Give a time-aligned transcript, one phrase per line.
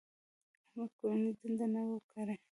[0.67, 2.35] احمد کورنۍ دنده نه وه کړې.